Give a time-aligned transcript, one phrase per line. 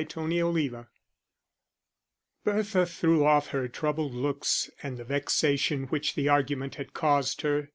[0.00, 0.86] Chapter IV
[2.44, 7.66] Bertha threw off her troubled looks and the vexation which the argument had caused her.